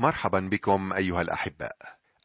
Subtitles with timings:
[0.00, 1.76] مرحبا بكم أيها الأحباء.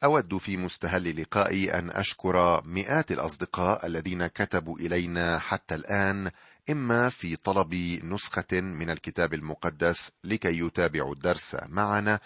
[0.04, 6.30] أود في مستهل لقائي أن أشكر مئات الأصدقاء الذين كتبوا إلينا حتى الآن
[6.70, 12.20] إما في طلب نسخة من الكتاب المقدس لكي يتابعوا الدرس معنا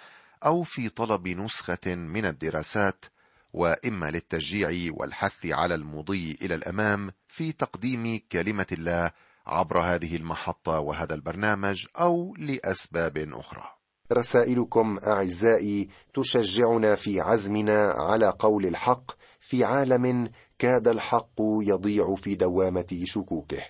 [0.45, 3.05] أو في طلب نسخة من الدراسات
[3.53, 9.11] وإما للتشجيع والحث على المضي إلى الأمام في تقديم كلمة الله
[9.47, 13.80] عبر هذه المحطة وهذا البرنامج أو لأسباب أخرى.
[14.13, 23.01] رسائلكم أعزائي تشجعنا في عزمنا على قول الحق في عالم كاد الحق يضيع في دوامة
[23.05, 23.65] شكوكه.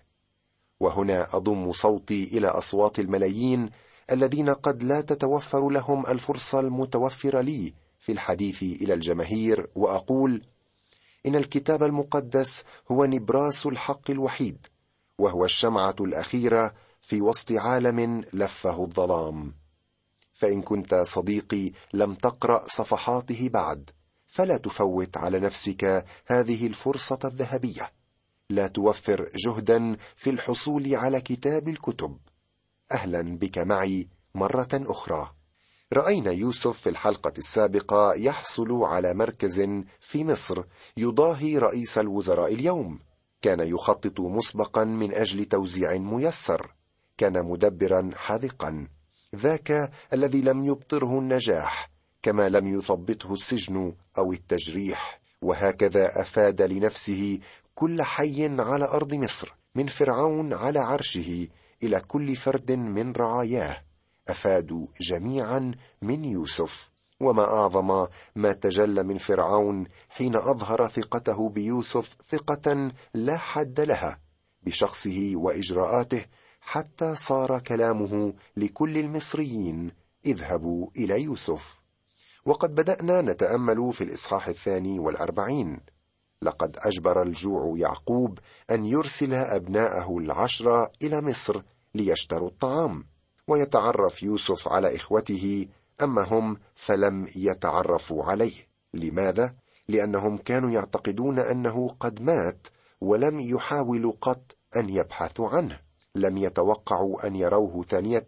[0.81, 3.71] وهنا أضم صوتي إلى أصوات الملايين
[4.13, 10.43] الذين قد لا تتوفر لهم الفرصة المتوفرة لي في الحديث إلى الجماهير وأقول
[11.27, 14.67] إن الكتاب المقدس هو نبراس الحق الوحيد
[15.19, 19.60] وهو الشمعة الأخيرة في وسط عالم لفه الظلام.
[20.41, 23.91] فإن كنت صديقي لم تقرأ صفحاته بعد
[24.27, 27.93] فلا تفوت على نفسك هذه الفرصة الذهبية.
[28.51, 32.19] لا توفر جهدا في الحصول على كتاب الكتب.
[32.93, 35.35] أهلا بك معي مرة أخرى.
[35.93, 39.61] رأينا يوسف في الحلقة السابقة يحصل على مركز
[40.01, 40.65] في مصر
[40.97, 43.01] يضاهي رئيس الوزراء اليوم.
[43.43, 46.75] كان يخطط مسبقا من أجل توزيع ميسر.
[47.19, 48.89] كان مدبرا حاذقا.
[49.37, 51.91] ذاك الذي لم يبطره النجاح
[52.23, 55.21] كما لم يثبطه السجن أو التجريح.
[55.43, 57.39] وهكذا أفاد لنفسه
[57.75, 61.49] كل حي على أرض مصر من فرعون على عرشه
[61.83, 63.83] إلى كل فرد من رعاياه.
[64.29, 66.93] أفادوا جميعا من يوسف.
[67.21, 68.07] وما أعظم
[68.37, 74.21] ما تجلى من فرعون حين أظهر ثقته بيوسف ثقة لا حد لها
[74.63, 76.25] بشخصه وإجراءاته
[76.61, 79.93] حتى صار كلامه لكل المصريين
[80.27, 81.83] اذهبوا إلى يوسف
[82.45, 85.81] وقد بدأنا نتأمل في الإصحاح الثاني والأربعين
[86.43, 88.39] لقد أجبر الجوع يعقوب
[88.71, 91.63] أن يرسل أبناءه العشره إلى مصر
[91.95, 93.05] ليشتروا الطعام
[93.49, 95.67] ويتعرف يوسف على إخوته
[96.03, 98.71] أما هم فلم يتعرفوا عليه.
[98.95, 99.55] لماذا؟
[99.89, 102.67] لأنهم كانوا يعتقدون أنه قد مات
[103.01, 105.81] ولم يحاولوا قط أن يبحثوا عنه
[106.15, 108.27] لم يتوقعوا أن يروه ثانية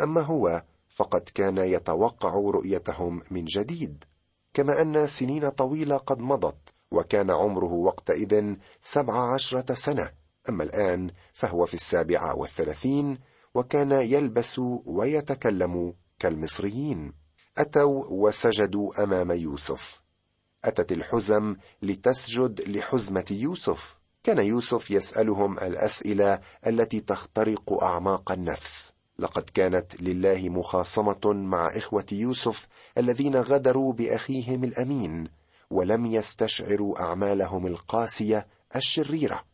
[0.00, 4.04] أما هو فقد كان يتوقع رؤيتهم من جديد.
[4.54, 10.10] كما أن سنين طويلة قد مضت وكان عمره وقتئذ سبع عشرة سنة.
[10.48, 13.18] أما الآن فهو في السابعة والثلاثين
[13.54, 17.12] وكان يلبس ويتكلم كالمصريين.
[17.58, 20.02] أتوا وسجدوا أمام يوسف.
[20.64, 24.00] أتت الحزم لتسجد لحزمة يوسف.
[24.24, 28.92] كان يوسف يسألهم الأسئلة التي تخترق أعماق النفس.
[29.18, 32.68] لقد كانت لله مخاصمة مع إخوة يوسف
[32.98, 35.28] الذين غدروا بأخيهم الأمين
[35.70, 38.46] ولم يستشعروا أعمالهم القاسية
[38.76, 39.44] الشريرة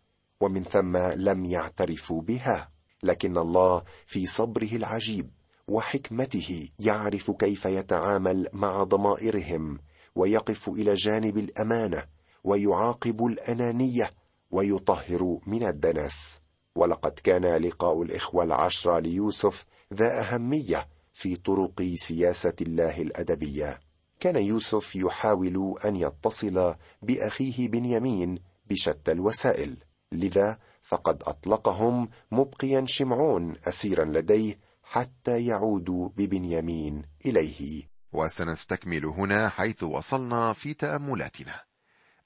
[0.41, 2.71] ومن ثم لم يعترفوا بها.
[3.03, 5.31] لكن الله في صبره العجيب
[5.69, 9.79] وحكمته يعرف كيف يتعامل مع ضمائرهم
[10.15, 12.05] ويقف إلى جانب الأمانة
[12.45, 14.11] ويعاقب الأنانية
[14.51, 16.41] ويطهر من الدنس.
[16.75, 23.81] ولقد كان لقاء الإخوة العشره ليوسف ذا أهمية في طرق سياسة الله الأدبية.
[24.21, 29.77] كان يوسف يحاول أن يتصل بأخيه بنيامين بشتى الوسائل.
[30.13, 37.83] لذا فقد أطلقهم مبقيا شمعون أسيرا لديه حتى يعودوا ببنيامين إليه.
[38.13, 41.70] وسنستكمل هنا حيث وصلنا في تأملاتنا.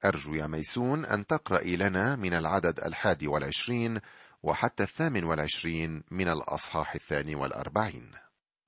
[0.05, 4.01] أرجو يا ميسون أن تقرأي لنا من العدد الحادي والعشرين
[4.43, 8.11] وحتى الثامن والعشرين من الأصحاح الثاني والأربعين.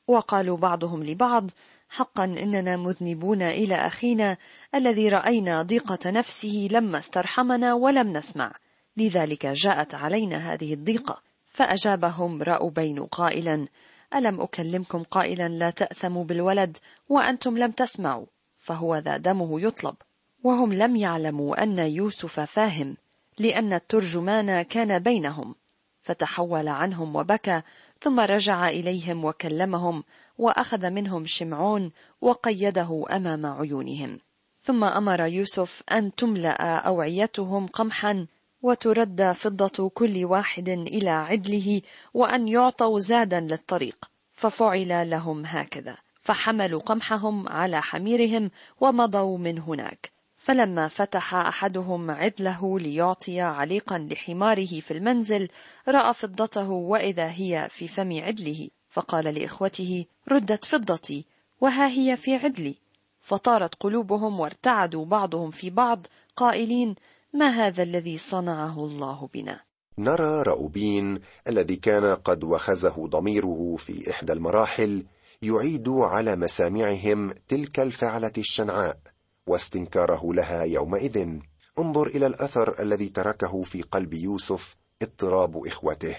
[0.09, 1.51] وقالوا بعضهم لبعض
[1.89, 4.37] حقا إننا مذنبون إلى أخينا
[4.75, 8.53] الذي رأينا ضيقة نفسه لما استرحمنا ولم نسمع.
[8.97, 13.69] لذلك جاءت علينا هذه الضيقة فأجابهم راوبين قائلا
[14.15, 16.77] ألم أكلمكم قائلا لا تأثموا بالولد
[17.09, 18.27] وأنتم لم تسمعوا؟
[18.59, 19.97] فهو ذا دمه يطلب.
[20.45, 22.97] وهم لم يعلموا أن يوسف فاهم
[23.39, 25.55] لأن الترجمان كان بينهم.
[26.03, 27.63] فتحول عنهم وبكى
[28.01, 30.05] ثم رجع إليهم وكلمهم
[30.39, 34.19] وأخذ منهم شمعون وقيده أمام عيونهم.
[34.59, 38.27] ثم أمر يوسف أن تملأ أوعيتهم قمحا
[38.63, 41.83] وترد فضة كل واحد إلى عدله
[42.15, 44.11] وأن يعطوا زادا للطريق.
[44.33, 45.97] ففعل لهم هكذا.
[46.21, 48.51] فحملوا قمحهم على حميرهم
[48.81, 50.16] ومضوا من هناك.
[50.47, 55.49] فلما فتح أحدهم عدله ليعطي عليقا لحماره في المنزل
[55.89, 61.25] رأى فضته وإذا هي في فم عدله فقال لإخوته ردت فضتي
[61.61, 62.75] وها هي في عدلي.
[63.21, 66.07] فطارت قلوبهم وارتعدوا بعضهم في بعض
[66.37, 66.95] قائلين
[67.35, 69.61] ما هذا الذي صنعه الله بنا؟
[69.99, 75.05] نرى رأوبين الذي كان قد وخزه ضميره في إحدى المراحل
[75.43, 79.16] يعيد على مسامعهم تلك الفعلة الشنعاء.
[79.47, 81.39] واستنكاره لها يومئذ.
[81.79, 86.17] انظر إلى الأثر الذي تركه في قلب يوسف اضطراب إخوته.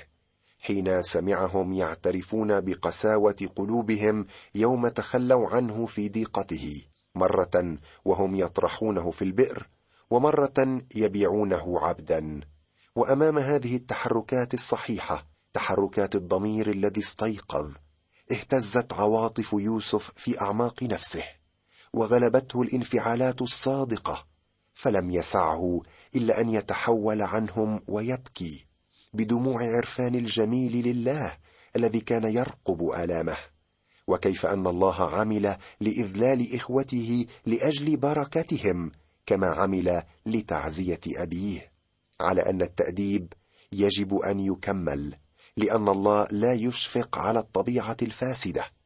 [0.60, 4.26] حين سمعهم يعترفون بقساوة قلوبهم
[4.56, 6.82] يوم تخلوا عنه في ضيقته.
[7.16, 9.68] مرة وهم يطرحونه في البئر
[10.10, 12.42] ومرة يبيعونه عبدا.
[12.96, 17.72] وأمام هذه التحركات الصحيحة تحركات الضمير الذي استيقظ
[18.32, 21.37] اهتزت عواطف يوسف في أعماق نفسه.
[21.98, 24.26] وغلبته الانفعالات الصادقة
[24.74, 25.82] فلم يسعه
[26.16, 28.66] إلا أن يتحول عنهم ويبكي
[29.14, 31.38] بدموع عرفان الجميل لله
[31.76, 33.38] الذي كان يرقب آلامه.
[34.08, 38.92] وكيف أن الله عمل لإذلال إخوته لأجل بركتهم
[39.26, 41.72] كما عمل لتعزية أبيه.
[42.20, 43.34] على أن التأديب
[43.72, 45.16] يجب أن يكمل
[45.58, 48.77] لأن الله لا يشفق على الطبيعة الفاسدة.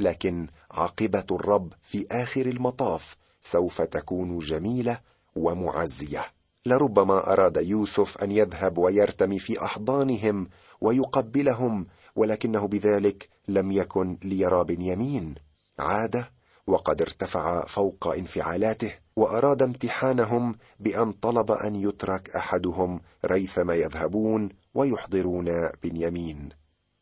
[0.00, 5.00] لكن عاقبة الرب في آخر المطاف سوف تكون جميلة
[5.36, 6.24] ومعزية.
[6.66, 10.48] لربما أراد يوسف أن يذهب ويرتمي في أحضانهم
[10.80, 11.86] ويقبلهم
[12.16, 15.34] ولكنه بذلك لم يكن ليرى بنيامين.
[15.78, 16.24] عاد
[16.66, 26.48] وقد ارتفع فوق انفعالاته وأراد امتحانهم بأن طلب أن يترك أحدهم ريثما يذهبون ويحضرون بنيامين.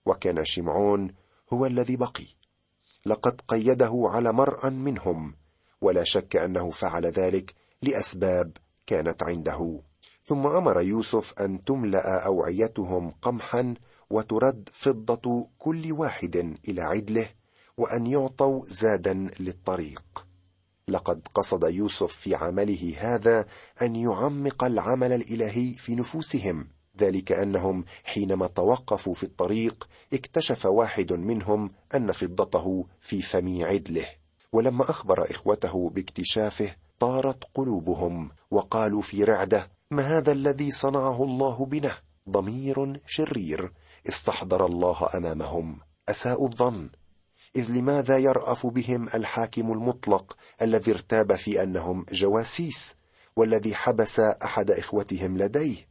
[0.07, 1.15] وكان شمعون
[1.53, 2.38] هو الذي بقي.
[3.07, 5.35] لقد قيده على مرء منهم
[5.81, 8.57] ولا شك أنه فعل ذلك لأسباب
[8.87, 9.81] كانت عنده.
[10.25, 13.75] ثم أمر يوسف أن تملأ أوعيتهم قمحا
[14.11, 17.29] وترد فضة كل واحد إلى عدله
[17.77, 20.27] وأن يعطوا زادا للطريق.
[20.89, 23.47] لقد قصد يوسف في عمله هذا
[23.83, 26.69] أن يعمق العمل الإلهي في نفوسهم
[27.01, 34.07] ذلك أنهم حينما توقفوا في الطريق اكتشف واحد منهم أن فضته في فم عدله.
[34.53, 41.93] ولما أخبر إخوته باكتشافه طارت قلوبهم وقالوا في رعدة ما هذا الذي صنعه الله بنا؟
[42.29, 43.73] ضمير شرير
[44.09, 45.81] استحضر الله أمامهم.
[46.09, 46.91] أساءوا الظن.
[47.57, 52.97] إذ لماذا يرأف بهم الحاكم المطلق الذي ارتاب في أنهم جواسيس
[53.37, 55.88] والذي حبس أحد إخوتهم لديه؟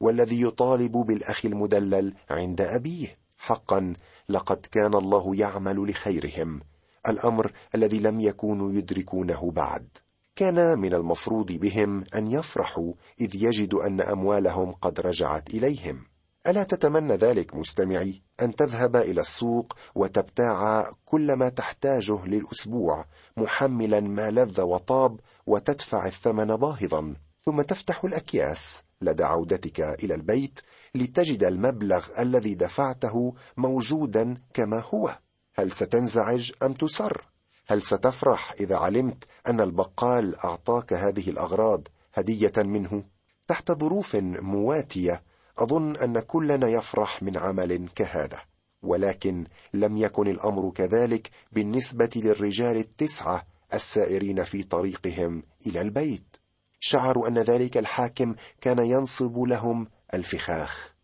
[0.00, 3.16] والذي يطالب بالأخ المدلل عند أبيه.
[3.38, 3.94] حقا
[4.28, 6.60] لقد كان الله يعمل لخيرهم.
[7.08, 9.88] الأمر الذي لم يكونوا يدركونه بعد.
[10.36, 16.04] كان من المفروض بهم أن يفرحوا إذ يجدوا أن أموالهم قد رجعت إليهم.
[16.46, 23.04] ألا تتمنى ذلك مستمعي؟ أن تذهب إلى السوق وتبتاع كل ما تحتاجه للأسبوع
[23.36, 28.82] محملا ما لذ وطاب وتدفع الثمن باهظا ثم تفتح الأكياس.
[29.00, 30.60] لدى عودتك إلى البيت
[30.94, 35.18] لتجد المبلغ الذي دفعته موجودا كما هو.
[35.54, 37.24] هل ستنزعج أم تسر؟
[37.66, 43.04] هل ستفرح إذا علمت أن البقال أعطاك هذه الأغراض هدية منه؟
[43.48, 45.22] تحت ظروف مواتية
[45.58, 48.38] أظن أن كلنا يفرح من عمل كهذا
[48.82, 49.44] ولكن
[49.74, 56.36] لم يكن الأمر كذلك بالنسبة للرجال التسعة السائرين في طريقهم إلى البيت.
[56.78, 60.94] شعروا أن ذلك الحاكم كان ينصب لهم الفخاخ.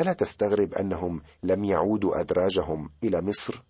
[0.00, 3.62] ألا تستغرب أنهم لم يعودوا أدراجهم إلى مصر؟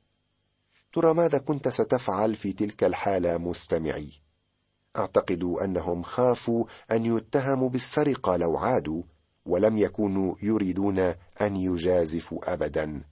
[0.93, 4.11] ترى ماذا كنت ستفعل في تلك الحالة مستمعي؟
[4.99, 9.03] أعتقد أنهم خافوا أن يتهموا بالسرقة لو عادوا
[9.47, 10.99] ولم يكونوا يريدون
[11.41, 13.03] أن يجازفوا ابدا.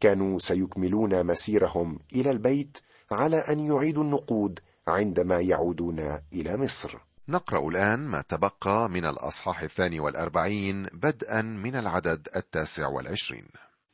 [0.00, 2.78] كانوا سيكملون مسيرهم إلى البيت
[3.10, 6.98] على أن يعيدوا النقود عندما يعودون إلى مصر.
[7.28, 13.46] نقرأ الآن ما تبقى من الأصحاح الثاني والأربعين بدءا من العدد التاسع والعشرين.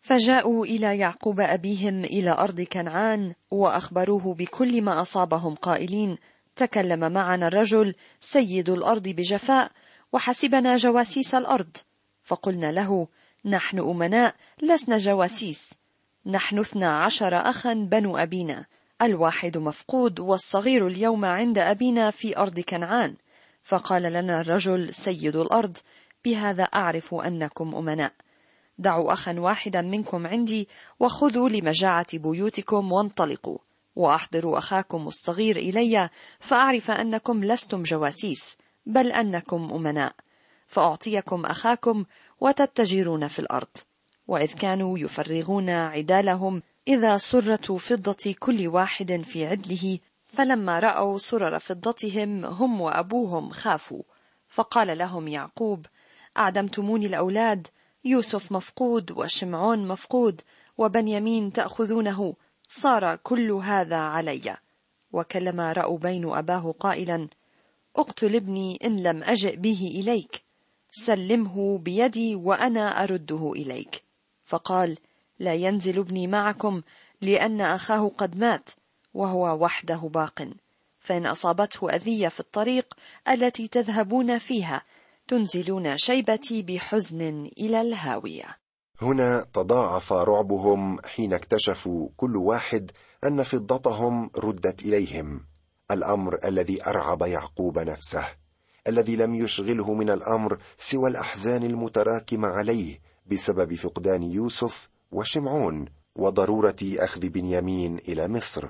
[0.03, 6.17] فجاءوا إلى يعقوب أبيهم إلى أرض كنعان وأخبروه بكل ما أصابهم قائلين.
[6.57, 9.73] تكلم معنا الرجل سيد الأرض بجفاء
[10.13, 11.77] وحسبنا جواسيس الأرض.
[12.23, 13.09] فقلنا له
[13.45, 15.71] نحن أمناء لسنا جواسيس.
[16.27, 18.67] نحن اثنا عشر اخا بنو أبينا.
[19.03, 23.17] الواحد مفقود والصغير اليوم عند أبينا في أرض كنعان.
[23.65, 25.77] فقال لنا الرجل سيد الأرض
[26.25, 28.13] بهذا أعرف أنكم أمناء.
[28.79, 30.69] دعوا أخا واحدا منكم عندي
[31.01, 33.59] وخذوا لمجاعة بيوتكم وانطلقوا.
[33.97, 40.13] وأحضروا أخاكم الصغير إلي فأعرف أنكم لستم جواسيس بل أنكم أمناء.
[40.67, 42.05] فأعطيكم أخاكم
[42.41, 43.77] وتتجرون في الأرض.
[44.29, 52.45] وإذ كانوا يفرغون عدالهم إذا سرة فضة كل واحد في عدله فلما رأوا سرر فضتهم
[52.45, 54.03] هم وأبوهم خافوا.
[54.49, 55.87] فقال لهم يعقوب
[56.37, 57.67] أعدمتموني الأولاد
[58.05, 60.41] يوسف مفقود وشمعون مفقود
[60.79, 62.35] وبنيامين تأخذونه
[62.69, 64.57] صار كل هذا علي.
[65.13, 67.29] وكلم رأوبين أباه قائلا
[67.97, 70.43] أقتل ابني إن لم أجئ به إليك
[70.93, 74.03] سلمه بيدي وأنا أرده إليك.
[74.45, 74.99] فقال
[75.41, 76.83] لا ينزل ابني معكم
[77.23, 78.71] لأن أخاه قد مات
[79.15, 80.49] وهو وحده باق.
[80.99, 82.95] فإن أصابته أذية في الطريق
[83.29, 84.83] التي تذهبون فيها
[85.29, 88.47] تنزلون شيبتي بحزن إلى الهاوية.
[89.03, 92.91] هنا تضاعف رعبهم حين اكتشفوا كل واحد
[93.25, 95.47] أن فضتهم ردت إليهم.
[95.91, 98.29] الأمر الذي أرعب يعقوب نفسه
[98.89, 105.85] الذي لم يشغله من الأمر سوى الأحزان المتراكمة عليه بسبب فقدان يوسف وشمعون
[106.17, 108.69] وضرورة أخذ بنيامين إلى مصر.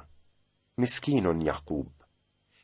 [0.79, 1.89] مسكين يعقوب.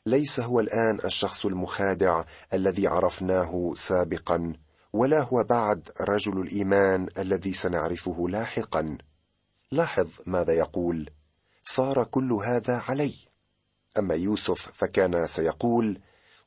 [0.07, 4.53] ليس هو الآن الشخص المخادع الذي عرفناه سابقا
[4.93, 8.99] ولا هو بعد رجل الإيمان الذي سنعرفه لاحقا.
[9.73, 11.11] لاحظ ماذا يقول.
[11.65, 13.15] صار كل هذا علي.
[13.99, 16.01] أما يوسف فكان سيقول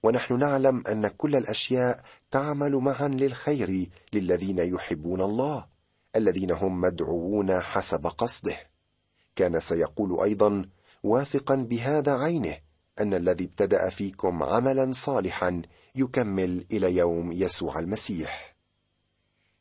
[0.04, 5.79] ونحن نعلم أن كل الأشياء تعمل معا للخير للذين يحبون الله.
[6.16, 8.58] الذين هم مدعوون حسب قصده.
[9.36, 10.70] كان سيقول أيضا
[11.04, 12.58] واثقا بهذا عينه
[13.00, 15.62] أن الذي ابتدأ فيكم عملا صالحا
[15.96, 18.56] يكمل إلى يوم يسوع المسيح.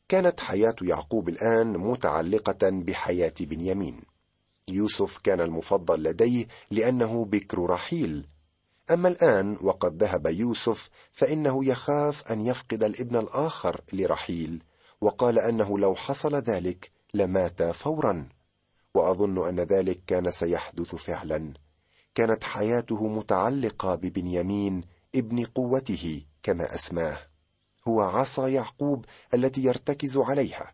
[0.09, 4.01] كانت حياة يعقوب الآن متعلقة بحياة بنيامين.
[4.67, 8.27] يوسف كان المفضل لديه لأنه بكر رحيل.
[8.91, 14.63] أما الآن وقد ذهب يوسف فإنه يخاف أن يفقد الابن الآخر لرحيل
[15.01, 18.29] وقال أنه لو حصل ذلك لمات فورا.
[18.93, 21.53] وأظن أن ذلك كان سيحدث فعلا.
[22.15, 24.81] كانت حياته متعلقة ببنيامين
[25.15, 27.17] ابن قوته كما أسماه.
[27.87, 30.73] هو عصا يعقوب التي يرتكز عليها.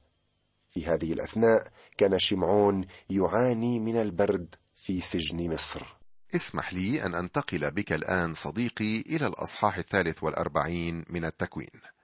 [0.70, 1.67] في هذه الأثناء
[1.98, 5.96] كان شمعون يعاني من البرد في سجن مصر.
[6.36, 11.95] اسمح لي أن أنتقل بك الآن صديقي إلى الأصحاح الثالث والأربعين من التكوين.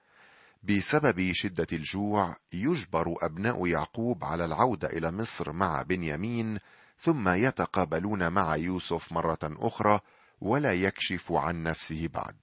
[0.64, 6.60] بسبب شدة الجوع يجبر أبناء يعقوب على العودة إلى مصر مع بنيامين
[6.98, 10.00] ثم يتقابلون مع يوسف مرة أخرى
[10.42, 12.40] ولا يكشف عن نفسه بعد.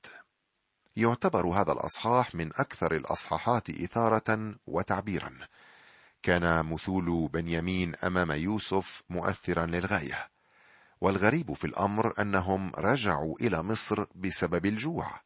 [0.96, 5.38] يعتبر هذا الأصحاح من أكثر الأصحاحات إثارة وتعبيرا.
[6.22, 10.28] كان مثول بنيامين أمام يوسف مؤثرا للغاية.
[11.00, 15.20] والغريب في الأمر أنهم رجعوا إلى مصر بسبب الجوع.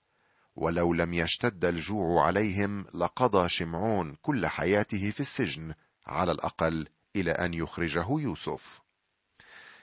[0.56, 5.74] ولو لم يشتد الجوع عليهم لقضى شمعون كل حياته في السجن
[6.06, 8.80] على الأقل إلى أن يخرجه يوسف.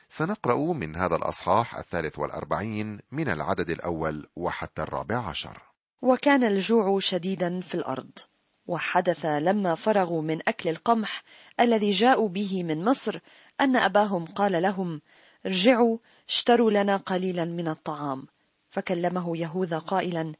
[0.09, 5.61] سنقرأ من هذا الأصحاح الثالث والأربعين من العدد الأول وحتى الرابع عشر.
[6.01, 8.11] وكان الجوع شديدا في الأرض
[8.67, 11.23] وحدث لما فرغوا من أكل القمح
[11.59, 13.19] الذي جاءوا به من مصر
[13.61, 15.01] أن أباهم قال لهم
[15.45, 15.97] ارجعوا
[16.29, 18.27] اشتروا لنا قليلا من الطعام.
[18.69, 20.33] فكلمه يهوذا قائلا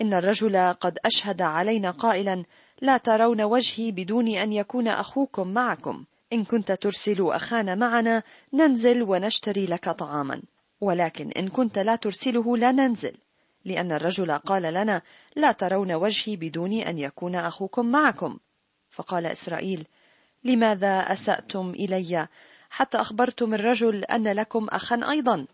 [0.00, 2.44] إن الرجل قد أشهد علينا قائلا
[2.82, 6.04] لا ترون وجهي بدون أن يكون أخوكم معكم.
[6.32, 8.22] إن كنت ترسل أخانا معنا
[8.52, 10.42] ننزل ونشتري لك طعاما.
[10.80, 13.16] ولكن إن كنت لا ترسله لا ننزل.
[13.64, 15.02] لأن الرجل قال لنا
[15.36, 18.38] لا ترون وجهي بدون أن يكون أخوكم معكم.
[18.90, 19.86] فقال إسرائيل
[20.44, 22.28] لماذا أسأتم إلي؟
[22.70, 25.46] حتى أخبرتم الرجل أن لكم أخا أيضا.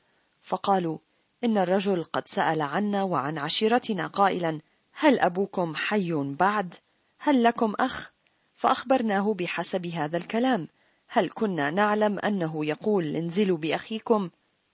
[0.43, 0.99] فقالوا
[1.45, 4.61] إن الرجل قد سأل عنا وعن عشيرتنا قائلا
[4.93, 6.75] هل أبوكم حي بعد؟
[7.19, 8.13] هل لكم أخ؟
[8.55, 10.69] فأخبرناه بحسب هذا الكلام
[11.09, 14.31] هل كنا نعلم أنه يقول انزلوا بأخيكم؟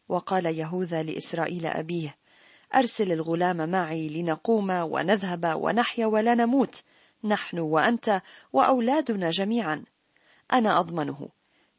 [0.09, 2.17] وقال يهوذا لإسرائيل أبيه
[2.75, 6.83] أرسل الغلام معي لنقوم ونذهب ونحيا ولا نموت
[7.25, 8.23] نحن وأنت
[8.53, 9.85] وأولادنا جميعا.
[10.53, 11.29] أنا أضمنه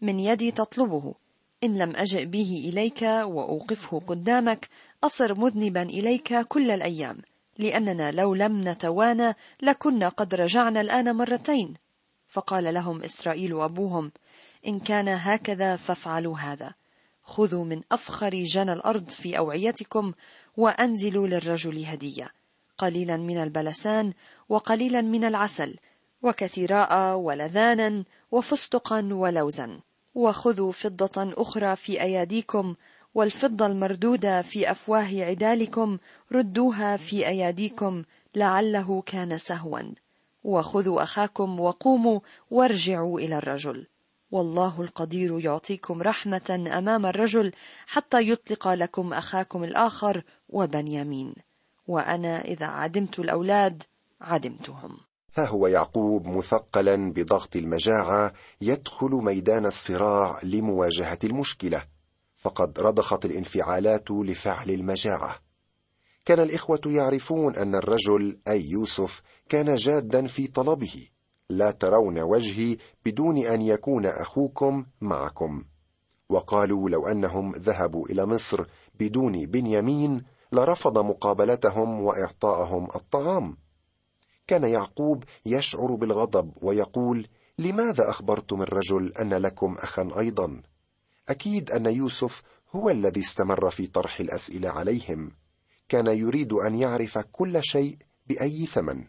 [0.01, 1.15] من يدي تطلبه
[1.63, 4.69] إن لم أجئ به إليك وأوقفه قدامك
[5.03, 7.17] أصر مذنبا إليك كل الأيام
[7.57, 11.73] لأننا لو لم نتوانى لكنا قد رجعنا الآن مرتين.
[12.27, 14.11] فقال لهم إسرائيل أبوهم
[14.67, 16.73] إن كان هكذا فافعلوا هذا.
[17.23, 20.13] خذوا من أفخر جنى الأرض في أوعيتكم
[20.57, 22.29] وأنزلوا للرجل هدية
[22.77, 24.13] قليلا من البلسان
[24.49, 25.75] وقليلا من العسل
[26.21, 29.79] وكثيراء ولذانا وفستقا ولوزا.
[30.19, 32.75] وخذوا فضة أخرى في أياديكم
[33.15, 35.97] والفضة المردودة في أفواه عدالكم
[36.31, 38.03] ردوها في أياديكم
[38.35, 39.81] لعله كان سهوا.
[40.43, 42.19] وخذوا أخاكم وقوموا
[42.51, 43.87] وارجعوا إلى الرجل.
[44.31, 47.51] والله القدير يعطيكم رحمة أمام الرجل
[47.87, 51.35] حتى يطلق لكم أخاكم الآخر وبنيامين.
[51.87, 53.83] وأنا إذا عدمت الأولاد
[54.21, 55.08] عدمتهم.
[55.35, 61.83] ها هو يعقوب مثقلا بضغط المجاعة يدخل ميدان الصراع لمواجهة المشكلة
[62.35, 65.35] فقد رضخت الانفعالات لفعل المجاعة.
[66.25, 71.07] كان الإخوة يعرفون أن الرجل أي يوسف كان جادا في طلبه.
[71.49, 75.63] لا ترون وجهي بدون أن يكون أخوكم معكم.
[76.29, 78.65] وقالوا لو أنهم ذهبوا إلى مصر
[78.99, 83.57] بدون بنيامين لرفض مقابلتهم وإعطاءهم الطعام.
[84.49, 87.27] كان يعقوب يشعر بالغضب ويقول
[87.59, 90.61] لماذا أخبرتم الرجل أن لكم أخا أيضا؟
[91.29, 95.31] أكيد أن يوسف هو الذي استمر في طرح الأسئلة عليهم.
[95.89, 99.05] كان يريد أن يعرف كل شيء بأي ثمن.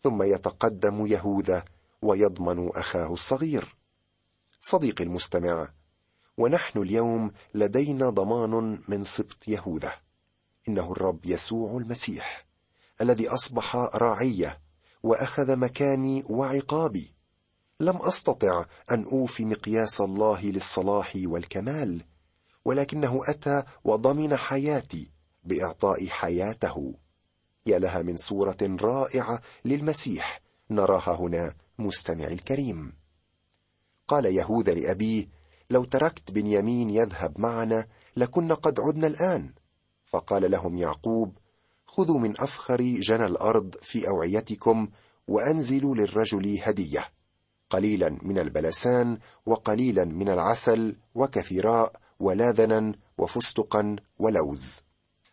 [0.00, 1.64] ثم يتقدم يهوذا
[2.02, 3.76] ويضمن أخاه الصغير.
[4.60, 5.68] صديقي المستمع
[6.38, 9.92] ونحن اليوم لدينا ضمان من سبط يهوذا.
[10.68, 12.47] إنه الرب يسوع المسيح.
[13.00, 14.60] الذي أصبح راعية
[15.02, 17.14] وأخذ مكاني وعقابي.
[17.80, 22.04] لم أستطع أن أوفي مقياس الله للصلاح والكمال
[22.64, 25.10] ولكنه أتى وضمن حياتي
[25.44, 26.94] بإعطاء حياته.
[27.66, 30.40] يا لها من صورة رائعة للمسيح
[30.70, 32.92] نراها هنا مستمع الكريم.
[34.08, 35.28] قال يهوذا لأبيه
[35.70, 37.86] لو تركت بنيامين يذهب معنا
[38.16, 39.52] لكنا قد عدنا الآن.
[40.04, 41.37] فقال لهم يعقوب
[41.88, 44.88] خذوا من أفخر جنى الأرض في أوعيتكم
[45.28, 47.04] وأنزلوا للرجل هدية
[47.70, 54.80] قليلا من البلسان وقليلا من العسل وكثيراء ولاذنا وفستقا ولوز.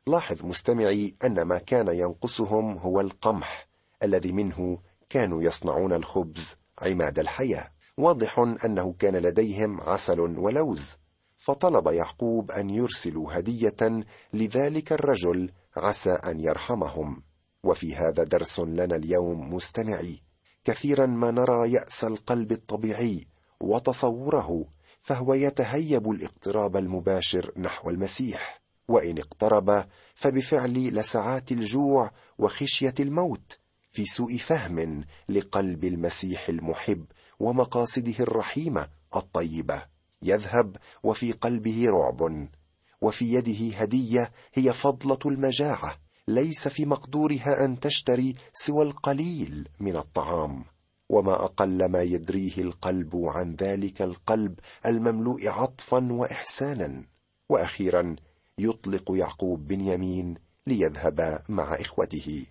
[0.08, 3.68] لاحظ مستمعي أن ما كان ينقصهم هو القمح
[4.04, 7.72] الذي منه كانوا يصنعون الخبز عماد الحياة.
[7.98, 10.98] واضح أنه كان لديهم عسل ولوز
[11.38, 17.24] فطلب يعقوب أن يرسلوا هدية لذلك الرجل عسى أن يرحمهم.
[17.64, 20.22] وفي هذا درس لنا اليوم مستمعي
[20.66, 23.28] كثيرا ما نرى يأس القلب الطبيعي
[23.60, 24.66] وتصوره
[25.02, 28.62] فهو يتهيب الاقتراب المباشر نحو المسيح.
[28.88, 29.86] وإن اقترب
[30.16, 33.60] فبفعل لسعات الجوع وخشية الموت
[33.90, 37.06] في سوء فهم لقلب المسيح المحب
[37.40, 39.86] ومقاصده الرحيمة الطيبة.
[40.22, 42.48] يذهب وفي قلبه رعب.
[43.06, 45.96] وفي يده هدية هي فضلة المجاعة
[46.28, 50.66] ليس في مقدورها أن تشتري سوى القليل من الطعام.
[51.10, 57.04] وما أقل ما يدريه القلب عن ذلك القلب المملوء عطفا واحسانا.
[57.50, 58.16] وأخيرا
[58.58, 60.36] يطلق يعقوب بنيامين
[60.68, 62.46] ليذهب مع إخوته.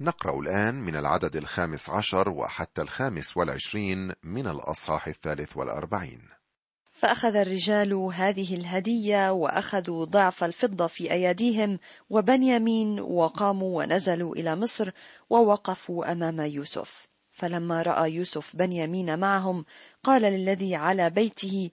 [0.00, 6.33] نقرأ الآن من العدد الخامس عشر وحتى الخامس والعشرين من الأصحاح الثالث والأربعين.
[6.94, 11.78] فأخذ الرجال هذه الهدية وأخذوا ضعف الفضة في أيديهم
[12.10, 14.90] وبنيامين وقاموا ونزلوا إلى مصر
[15.30, 17.08] ووقفوا أمام يوسف.
[17.32, 19.64] فلما رأى يوسف بنيامين معهم
[20.04, 21.70] قال للذي على بيته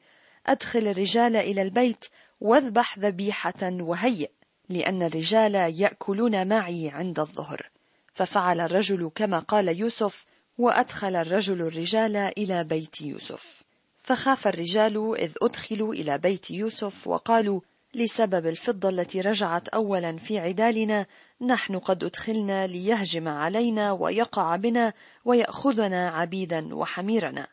[0.47, 2.05] أدخل الرجال إلى البيت
[2.39, 4.29] واذبح ذبيحة وهيئ
[4.69, 7.69] لأن الرجال يأكلون معي عند الظهر.
[8.13, 10.25] ففعل الرجل كما قال يوسف
[10.57, 13.70] وأدخل الرجل الرجال إلى بيت يوسف.
[14.01, 17.61] فخاف الرجال إذ أدخلوا إلى بيت يوسف وقالوا
[17.93, 21.05] لسبب الفضة التي رجعت أولا في عدالنا
[21.41, 24.93] نحن قد أدخلنا ليهجم علينا ويقع بنا
[25.25, 27.47] ويأخذنا عبيدا وحميرنا.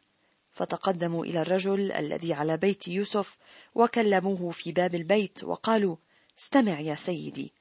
[0.53, 3.37] فتقدموا إلى الرجل الذي على بيت يوسف
[3.75, 5.97] وكلموه في باب البيت وقالوا
[6.39, 7.53] استمع يا سيدي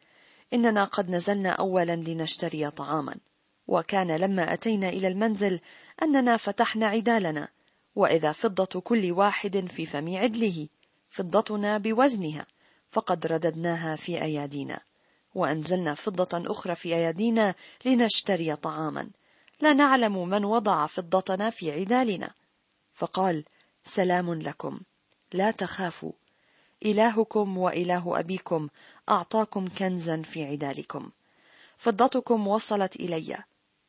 [0.54, 3.16] إننا قد نزلنا أولا لنشتري طعاما.
[3.68, 5.60] وكان لما أتينا إلى المنزل
[6.04, 7.48] أننا فتحنا عدالنا
[7.98, 10.68] وإذا فضة كل واحد في فم عدله
[11.10, 12.46] فضتنا بوزنها
[12.92, 14.80] فقد رددناها في أيادينا.
[15.36, 17.56] وأنزلنا فضة أخرى في أيادينا
[17.86, 19.10] لنشتري طعاما.
[19.62, 22.32] لا نعلم من وضع فضتنا في عدالنا.
[22.94, 23.44] فقال
[23.86, 24.80] سلام لكم.
[25.34, 26.14] لا تخافوا.
[26.86, 28.70] إلهكم وإله أبيكم
[29.10, 31.12] أعطاكم كنزا في عدالكم.
[31.78, 33.38] فضتكم وصلت إلي.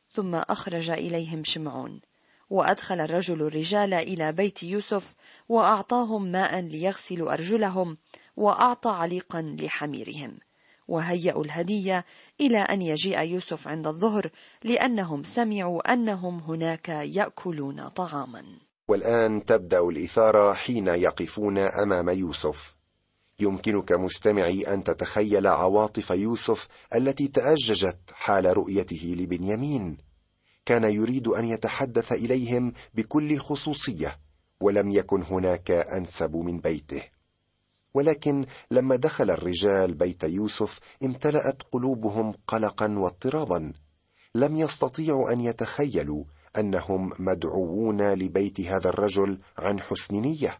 [0.09, 2.01] ثم أخرج إليهم شمعون.
[2.49, 5.15] وأدخل الرجل الرجال إلى بيت يوسف
[5.49, 7.97] وأعطاهم ماء ليغسلوا أرجلهم
[8.37, 10.39] وأعطى عليقا لحميرهم.
[10.87, 12.05] وهيأوا الهدية
[12.41, 14.29] إلى أن يجيء يوسف عند الظهر
[14.63, 18.43] لأنهم سمعوا أنهم هناك يأكلون طعاما.
[18.87, 22.75] والآن تبدأ الإثارة حين يقفون أمام يوسف.
[23.39, 30.08] يمكنك مستمعي أن تتخيل عواطف يوسف التي تأججت حال رؤيته لبنيامين.
[30.69, 34.19] كان يريد أن يتحدث إليهم بكل خصوصية
[34.61, 37.03] ولم يكن هناك أنسب من بيته.
[37.93, 43.73] ولكن لما دخل الرجال بيت يوسف امتلأت قلوبهم قلقا واضطرابا.
[44.35, 46.23] لم يستطيعوا أن يتخيلوا
[46.57, 50.59] أنهم مدعوون لبيت هذا الرجل عن حسن نية.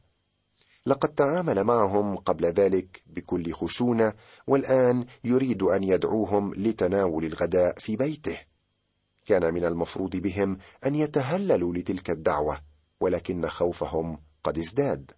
[0.86, 4.14] لقد تعامل معهم قبل ذلك بكل خشونة
[4.48, 8.49] والآن يريد أن يدعوهم لتناول الغداء في بيته.
[9.30, 12.60] كان من المفروض بهم أن يتهللوا لتلك الدعوة
[13.02, 15.12] ولكن خوفهم قد ازداد.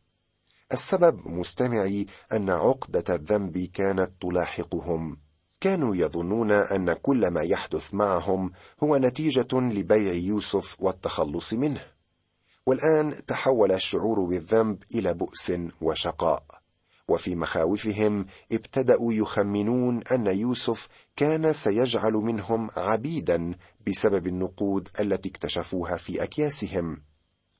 [0.71, 5.17] السبب مستمعي أن عقدة الذنب كانت تلاحقهم.
[5.61, 8.51] كانوا يظنون أن كل ما يحدث معهم
[8.83, 11.81] هو نتيجة لبيع يوسف والتخلص منه.
[12.65, 16.61] والآن تحول الشعور بالذنب إلى بؤس وشقاء.
[17.07, 23.55] وفي مخاوفهم ابتدأوا يخمنون أن يوسف كان سيجعل منهم عبيدا
[23.87, 27.01] بسبب النقود التي اكتشفوها في أكياسهم.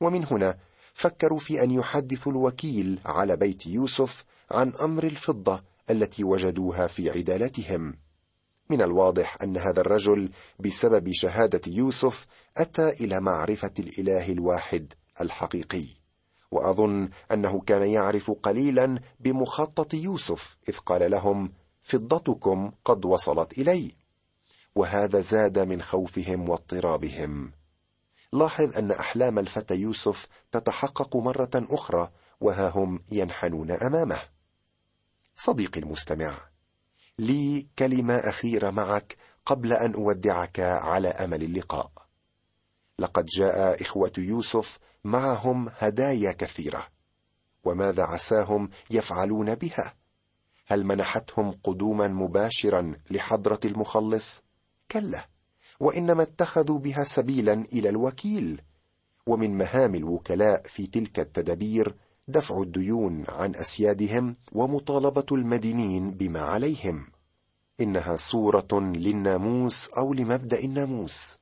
[0.02, 0.58] ومن هنا
[0.94, 7.94] فكروا في أن يحدثوا الوكيل على بيت يوسف عن أمر الفضة التي وجدوها في عدالتهم.
[8.70, 15.86] من الواضح أن هذا الرجل بسبب شهادة يوسف أتى إلى معرفة الإله الواحد الحقيقي.
[16.52, 24.01] وأظن أنه كان يعرف قليلا بمخطط يوسف إذ قال لهم فضتكم قد وصلت إلي.
[24.76, 27.52] وهذا زاد من خوفهم واضطرابهم.
[28.34, 34.20] لاحظ أن أحلام الفتى يوسف تتحقق مرة أخرى وها هم ينحنون أمامه.
[35.36, 36.38] صديقي المستمع
[37.20, 41.92] لي كلمة أخيرة معك قبل أن أودعك على أمل اللقاء.
[43.00, 46.88] لقد جاء إخوة يوسف معهم هدايا كثيرة.
[47.64, 49.94] وماذا عساهم يفعلون بها؟
[50.68, 54.44] هل منحتهم قدوما مباشرا لحضرة المخلص؟
[54.92, 55.28] كلا
[55.80, 58.62] وإنما اتخذوا بها سبيلا إلى الوكيل.
[59.28, 61.96] ومن مهام الوكلاء في تلك التدابير
[62.28, 67.08] دفع الديون عن أسيادهم ومطالبة المدينين بما عليهم.
[67.80, 71.38] إنها صورة للناموس أو لمبدأ الناموس.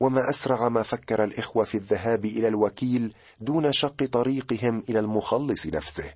[0.00, 6.14] وما أسرع ما فكر الإخوة في الذهاب إلى الوكيل دون شق طريقهم إلى المخلص نفسه.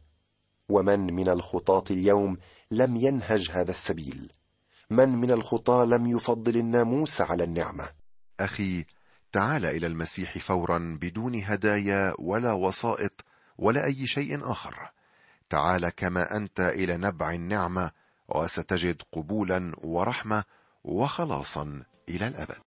[0.69, 2.37] ومن من الخطاه اليوم
[2.71, 4.33] لم ينهج هذا السبيل.
[4.91, 7.89] من من الخطاه لم يفضل الناموس على النعمة.
[8.41, 8.85] أخي
[9.33, 13.25] تعال إلى المسيح فورا بدون هدايا ولا وسائط
[13.59, 14.91] ولا أي شيء آخر.
[15.49, 17.91] تعال كما أنت إلى نبع النعمة
[18.29, 20.45] وستجد قبولا ورحمة
[20.85, 22.59] وخلاصا إلى الأبد.